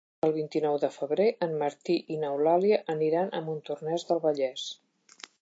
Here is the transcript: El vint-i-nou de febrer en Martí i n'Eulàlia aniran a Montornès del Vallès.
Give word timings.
El 0.27 0.31
vint-i-nou 0.35 0.77
de 0.83 0.87
febrer 0.95 1.27
en 1.47 1.53
Martí 1.63 1.97
i 2.15 2.17
n'Eulàlia 2.23 2.81
aniran 2.95 3.31
a 3.33 3.43
Montornès 3.51 4.09
del 4.11 4.25
Vallès. 4.27 4.67